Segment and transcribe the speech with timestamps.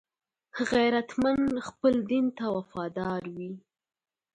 [0.71, 3.51] غیرتمند خپل دین ته وفادار وي